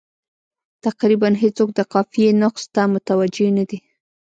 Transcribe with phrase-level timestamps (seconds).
[0.85, 3.79] تقریبا هېڅوک د قافیې نقص ته متوجه نه دي.